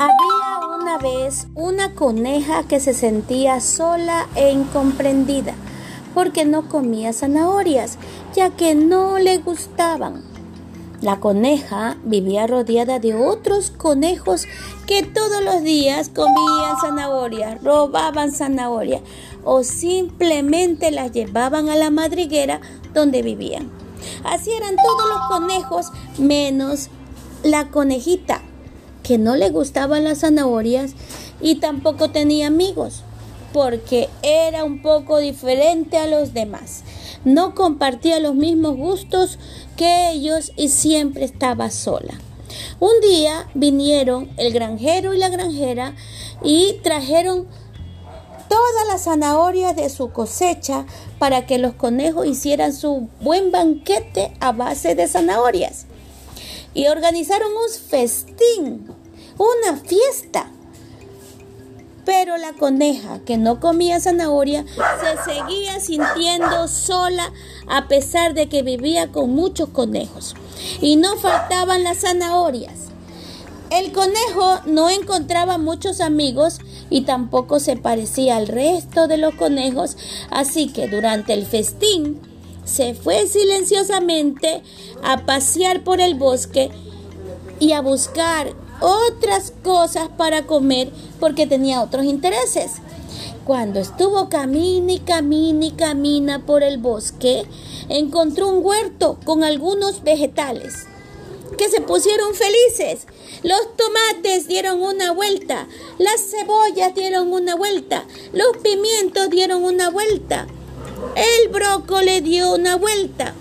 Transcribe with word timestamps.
Había 0.00 0.76
una 0.80 0.96
vez 0.98 1.48
una 1.56 1.92
coneja 1.92 2.62
que 2.62 2.78
se 2.78 2.94
sentía 2.94 3.60
sola 3.60 4.28
e 4.36 4.52
incomprendida 4.52 5.54
porque 6.14 6.44
no 6.44 6.68
comía 6.68 7.12
zanahorias, 7.12 7.98
ya 8.32 8.50
que 8.50 8.76
no 8.76 9.18
le 9.18 9.38
gustaban. 9.38 10.22
La 11.00 11.18
coneja 11.18 11.96
vivía 12.04 12.46
rodeada 12.46 13.00
de 13.00 13.16
otros 13.16 13.72
conejos 13.72 14.46
que 14.86 15.02
todos 15.02 15.42
los 15.42 15.64
días 15.64 16.10
comían 16.10 16.78
zanahorias, 16.80 17.60
robaban 17.64 18.30
zanahorias 18.30 19.02
o 19.42 19.64
simplemente 19.64 20.92
las 20.92 21.10
llevaban 21.10 21.68
a 21.70 21.74
la 21.74 21.90
madriguera 21.90 22.60
donde 22.94 23.22
vivían. 23.22 23.68
Así 24.22 24.52
eran 24.52 24.76
todos 24.76 25.08
los 25.08 25.26
conejos 25.26 25.86
menos 26.18 26.88
la 27.42 27.72
conejita 27.72 28.42
que 29.08 29.16
no 29.16 29.36
le 29.36 29.48
gustaban 29.48 30.04
las 30.04 30.18
zanahorias 30.18 30.92
y 31.40 31.54
tampoco 31.54 32.10
tenía 32.10 32.48
amigos, 32.48 33.04
porque 33.54 34.10
era 34.22 34.64
un 34.64 34.82
poco 34.82 35.16
diferente 35.16 35.96
a 35.96 36.06
los 36.06 36.34
demás. 36.34 36.82
No 37.24 37.54
compartía 37.54 38.20
los 38.20 38.34
mismos 38.34 38.76
gustos 38.76 39.38
que 39.78 40.10
ellos 40.10 40.52
y 40.56 40.68
siempre 40.68 41.24
estaba 41.24 41.70
sola. 41.70 42.20
Un 42.80 43.00
día 43.00 43.48
vinieron 43.54 44.28
el 44.36 44.52
granjero 44.52 45.14
y 45.14 45.18
la 45.18 45.30
granjera 45.30 45.94
y 46.44 46.74
trajeron 46.82 47.46
todas 48.50 48.86
las 48.88 49.04
zanahorias 49.04 49.74
de 49.74 49.88
su 49.88 50.10
cosecha 50.12 50.84
para 51.18 51.46
que 51.46 51.56
los 51.56 51.72
conejos 51.72 52.26
hicieran 52.26 52.74
su 52.74 53.08
buen 53.22 53.52
banquete 53.52 54.34
a 54.40 54.52
base 54.52 54.94
de 54.94 55.08
zanahorias. 55.08 55.86
Y 56.74 56.88
organizaron 56.88 57.48
un 57.52 57.72
festín 57.88 58.97
una 59.38 59.76
fiesta. 59.78 60.50
Pero 62.04 62.36
la 62.38 62.54
coneja 62.54 63.20
que 63.20 63.36
no 63.36 63.60
comía 63.60 64.00
zanahoria 64.00 64.64
se 64.66 65.32
seguía 65.32 65.78
sintiendo 65.80 66.66
sola 66.66 67.32
a 67.68 67.86
pesar 67.86 68.34
de 68.34 68.48
que 68.48 68.62
vivía 68.62 69.12
con 69.12 69.30
muchos 69.34 69.68
conejos. 69.68 70.34
Y 70.80 70.96
no 70.96 71.16
faltaban 71.16 71.84
las 71.84 71.98
zanahorias. 71.98 72.88
El 73.70 73.92
conejo 73.92 74.60
no 74.64 74.88
encontraba 74.88 75.58
muchos 75.58 76.00
amigos 76.00 76.60
y 76.88 77.02
tampoco 77.02 77.60
se 77.60 77.76
parecía 77.76 78.36
al 78.36 78.48
resto 78.48 79.08
de 79.08 79.18
los 79.18 79.34
conejos, 79.34 79.98
así 80.30 80.72
que 80.72 80.88
durante 80.88 81.34
el 81.34 81.44
festín 81.44 82.18
se 82.64 82.94
fue 82.94 83.26
silenciosamente 83.26 84.62
a 85.02 85.26
pasear 85.26 85.84
por 85.84 86.00
el 86.00 86.14
bosque 86.14 86.70
y 87.60 87.72
a 87.72 87.82
buscar 87.82 88.54
otras 88.80 89.52
cosas 89.62 90.08
para 90.16 90.46
comer 90.46 90.90
porque 91.20 91.46
tenía 91.46 91.82
otros 91.82 92.04
intereses. 92.04 92.72
Cuando 93.44 93.80
estuvo 93.80 94.28
camina 94.28 94.92
y 94.92 94.98
camina 95.00 95.66
y 95.66 95.70
camina 95.72 96.44
por 96.44 96.62
el 96.62 96.78
bosque, 96.78 97.46
encontró 97.88 98.48
un 98.48 98.64
huerto 98.64 99.18
con 99.24 99.42
algunos 99.42 100.02
vegetales 100.02 100.86
que 101.56 101.70
se 101.70 101.80
pusieron 101.80 102.34
felices. 102.34 103.06
Los 103.42 103.60
tomates 103.76 104.48
dieron 104.48 104.82
una 104.82 105.12
vuelta, 105.12 105.66
las 105.98 106.30
cebollas 106.30 106.94
dieron 106.94 107.32
una 107.32 107.54
vuelta, 107.54 108.04
los 108.32 108.58
pimientos 108.62 109.30
dieron 109.30 109.64
una 109.64 109.88
vuelta, 109.88 110.46
el 111.16 111.48
brócoli 111.48 112.20
dio 112.20 112.54
una 112.54 112.76
vuelta 112.76 113.34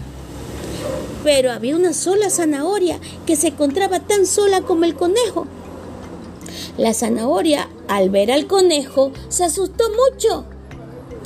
pero 1.23 1.51
había 1.51 1.75
una 1.75 1.93
sola 1.93 2.29
zanahoria 2.29 2.99
que 3.25 3.35
se 3.35 3.49
encontraba 3.49 3.99
tan 3.99 4.25
sola 4.25 4.61
como 4.61 4.85
el 4.85 4.95
conejo. 4.95 5.47
La 6.77 6.93
zanahoria, 6.93 7.69
al 7.87 8.09
ver 8.09 8.31
al 8.31 8.47
conejo, 8.47 9.11
se 9.29 9.43
asustó 9.43 9.85
mucho. 9.89 10.45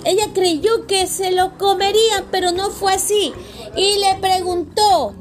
Ella 0.05 0.29
creyó 0.33 0.87
que 0.87 1.07
se 1.07 1.31
lo 1.31 1.57
comería, 1.57 2.25
pero 2.31 2.51
no 2.51 2.69
fue 2.69 2.93
así. 2.93 3.33
Y 3.75 3.99
le 3.99 4.19
preguntó, 4.19 5.13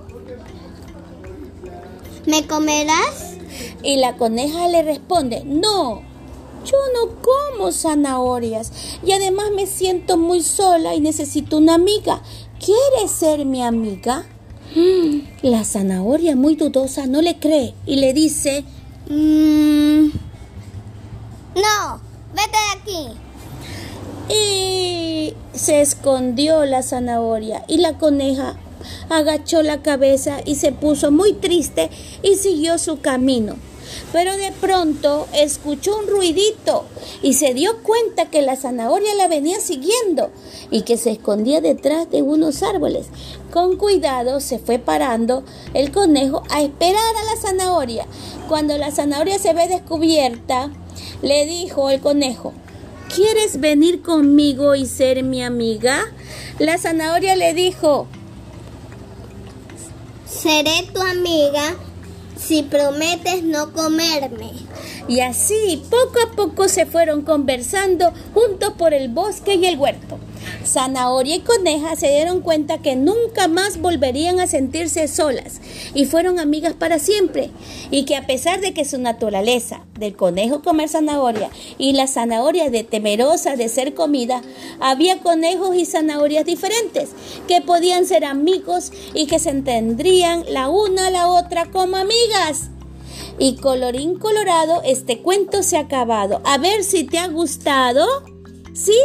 ¿me 2.26 2.46
comerás? 2.46 3.34
Y 3.82 3.96
la 3.96 4.16
coneja 4.16 4.68
le 4.68 4.82
responde, 4.82 5.42
no, 5.44 6.02
yo 6.64 6.76
no 6.94 7.16
como 7.22 7.72
zanahorias 7.72 8.72
y 9.04 9.12
además 9.12 9.50
me 9.54 9.66
siento 9.66 10.16
muy 10.16 10.42
sola 10.42 10.94
y 10.94 11.00
necesito 11.00 11.58
una 11.58 11.74
amiga. 11.74 12.22
¿Quieres 12.58 13.10
ser 13.10 13.46
mi 13.46 13.62
amiga? 13.62 14.26
La 15.42 15.64
zanahoria 15.64 16.36
muy 16.36 16.54
dudosa 16.56 17.06
no 17.06 17.22
le 17.22 17.38
cree 17.38 17.74
y 17.86 17.96
le 17.96 18.12
dice, 18.12 18.64
mm, 19.08 20.06
no, 21.56 22.00
vete 22.34 22.58
de 22.58 22.80
aquí. 22.80 23.14
Y 24.32 25.34
se 25.52 25.80
escondió 25.80 26.64
la 26.64 26.82
zanahoria 26.82 27.64
y 27.66 27.78
la 27.78 27.98
coneja 27.98 28.56
agachó 29.08 29.62
la 29.62 29.82
cabeza 29.82 30.38
y 30.44 30.54
se 30.54 30.72
puso 30.72 31.10
muy 31.10 31.32
triste 31.32 31.90
y 32.22 32.36
siguió 32.36 32.78
su 32.78 33.00
camino. 33.00 33.56
Pero 34.12 34.36
de 34.36 34.52
pronto 34.52 35.26
escuchó 35.32 35.98
un 35.98 36.08
ruidito 36.08 36.84
y 37.22 37.34
se 37.34 37.54
dio 37.54 37.82
cuenta 37.82 38.30
que 38.30 38.42
la 38.42 38.56
zanahoria 38.56 39.14
la 39.14 39.28
venía 39.28 39.60
siguiendo 39.60 40.30
y 40.70 40.82
que 40.82 40.96
se 40.96 41.10
escondía 41.10 41.60
detrás 41.60 42.10
de 42.10 42.22
unos 42.22 42.62
árboles. 42.62 43.06
Con 43.52 43.76
cuidado 43.76 44.40
se 44.40 44.58
fue 44.58 44.78
parando 44.78 45.44
el 45.74 45.92
conejo 45.92 46.42
a 46.50 46.62
esperar 46.62 47.16
a 47.16 47.24
la 47.24 47.40
zanahoria. 47.40 48.06
Cuando 48.48 48.76
la 48.78 48.90
zanahoria 48.90 49.38
se 49.38 49.52
ve 49.54 49.68
descubierta, 49.68 50.70
le 51.22 51.46
dijo 51.46 51.90
el 51.90 52.00
conejo, 52.00 52.52
¿quieres 53.14 53.60
venir 53.60 54.02
conmigo 54.02 54.74
y 54.74 54.86
ser 54.86 55.22
mi 55.22 55.42
amiga? 55.42 56.00
La 56.58 56.78
zanahoria 56.78 57.36
le 57.36 57.54
dijo, 57.54 58.06
seré 60.26 60.88
tu 60.92 61.00
amiga 61.00 61.76
si 62.40 62.62
prometes 62.62 63.42
no 63.44 63.72
comerme. 63.72 64.52
Y 65.08 65.20
así, 65.20 65.82
poco 65.90 66.18
a 66.26 66.34
poco 66.34 66.68
se 66.68 66.86
fueron 66.86 67.22
conversando 67.22 68.12
juntos 68.32 68.72
por 68.78 68.94
el 68.94 69.08
bosque 69.08 69.54
y 69.54 69.66
el 69.66 69.78
huerto. 69.78 70.18
Zanahoria 70.64 71.36
y 71.36 71.40
Coneja 71.40 71.96
se 71.96 72.08
dieron 72.08 72.40
cuenta 72.40 72.78
que 72.78 72.96
nunca 72.96 73.48
más 73.48 73.80
volverían 73.80 74.40
a 74.40 74.46
sentirse 74.46 75.08
solas 75.08 75.60
y 75.94 76.04
fueron 76.04 76.38
amigas 76.38 76.74
para 76.74 76.98
siempre. 76.98 77.50
Y 77.90 78.04
que 78.04 78.16
a 78.16 78.26
pesar 78.26 78.60
de 78.60 78.72
que 78.72 78.84
su 78.84 78.98
naturaleza 78.98 79.84
del 79.98 80.16
conejo 80.16 80.62
comer 80.62 80.88
zanahoria 80.88 81.50
y 81.78 81.92
la 81.92 82.06
zanahoria 82.06 82.70
de 82.70 82.84
temerosa 82.84 83.56
de 83.56 83.68
ser 83.68 83.94
comida, 83.94 84.42
había 84.80 85.18
conejos 85.18 85.76
y 85.76 85.86
zanahorias 85.86 86.44
diferentes 86.44 87.10
que 87.48 87.60
podían 87.60 88.06
ser 88.06 88.24
amigos 88.24 88.92
y 89.14 89.26
que 89.26 89.38
se 89.38 89.50
entendrían 89.50 90.44
la 90.48 90.68
una 90.68 91.08
a 91.08 91.10
la 91.10 91.28
otra 91.28 91.66
como 91.70 91.96
amigas. 91.96 92.70
Y 93.38 93.56
colorín 93.56 94.18
colorado, 94.18 94.82
este 94.84 95.20
cuento 95.20 95.62
se 95.62 95.76
ha 95.76 95.80
acabado. 95.80 96.42
A 96.44 96.58
ver 96.58 96.84
si 96.84 97.04
te 97.04 97.18
ha 97.18 97.28
gustado. 97.28 98.06
¿Sí? 98.74 98.96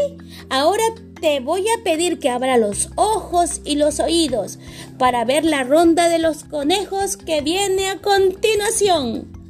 Ahora 0.50 0.84
te 1.26 1.40
voy 1.40 1.66
a 1.70 1.84
pedir 1.84 2.20
que 2.20 2.30
abra 2.30 2.56
los 2.56 2.90
ojos 2.94 3.60
y 3.66 3.78
los 3.78 4.00
oídos 4.00 4.60
para 5.00 5.26
ver 5.26 5.44
la 5.44 5.64
ronda 5.64 6.08
de 6.08 6.20
los 6.20 6.44
conejos 6.44 7.18
que 7.18 7.42
viene 7.42 7.90
a 7.90 7.98
continuación. 7.98 9.45